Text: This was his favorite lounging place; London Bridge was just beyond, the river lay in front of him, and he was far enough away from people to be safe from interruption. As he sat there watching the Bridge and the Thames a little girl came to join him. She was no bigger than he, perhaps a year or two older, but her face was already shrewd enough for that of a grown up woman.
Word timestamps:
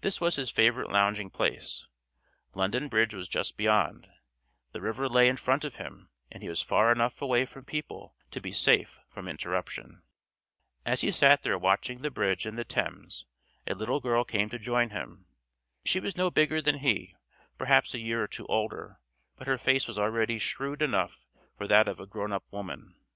This 0.00 0.20
was 0.20 0.36
his 0.36 0.48
favorite 0.48 0.90
lounging 0.92 1.28
place; 1.28 1.88
London 2.54 2.86
Bridge 2.86 3.12
was 3.14 3.26
just 3.28 3.56
beyond, 3.56 4.08
the 4.70 4.80
river 4.80 5.08
lay 5.08 5.28
in 5.28 5.36
front 5.36 5.64
of 5.64 5.74
him, 5.74 6.08
and 6.30 6.40
he 6.40 6.48
was 6.48 6.62
far 6.62 6.92
enough 6.92 7.20
away 7.20 7.44
from 7.46 7.64
people 7.64 8.14
to 8.30 8.40
be 8.40 8.52
safe 8.52 9.00
from 9.08 9.26
interruption. 9.26 10.04
As 10.84 11.00
he 11.00 11.10
sat 11.10 11.42
there 11.42 11.58
watching 11.58 12.02
the 12.02 12.12
Bridge 12.12 12.46
and 12.46 12.56
the 12.56 12.62
Thames 12.64 13.26
a 13.66 13.74
little 13.74 13.98
girl 13.98 14.22
came 14.22 14.48
to 14.50 14.58
join 14.60 14.90
him. 14.90 15.26
She 15.84 15.98
was 15.98 16.16
no 16.16 16.30
bigger 16.30 16.62
than 16.62 16.78
he, 16.78 17.16
perhaps 17.58 17.92
a 17.92 17.98
year 17.98 18.22
or 18.22 18.28
two 18.28 18.46
older, 18.46 19.00
but 19.34 19.48
her 19.48 19.58
face 19.58 19.88
was 19.88 19.98
already 19.98 20.38
shrewd 20.38 20.80
enough 20.80 21.26
for 21.58 21.66
that 21.66 21.88
of 21.88 21.98
a 21.98 22.06
grown 22.06 22.32
up 22.32 22.44
woman. 22.52 22.94